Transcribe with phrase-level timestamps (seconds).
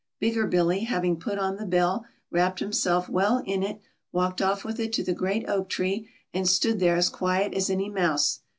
[0.19, 3.79] Bigger Billy having put on the bell, wrapped himself well in it,
[4.11, 7.69] walked off with it to the great oak tree, and stood there as quiet as
[7.69, 8.39] any mouse.